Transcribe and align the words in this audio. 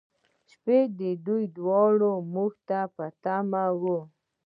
شپې، 0.51 0.79
دوی 1.27 1.43
دواړه 1.57 2.11
موږ 2.33 2.53
ته 2.67 2.79
په 2.95 3.05
تمه 3.23 3.65
و. 3.81 3.83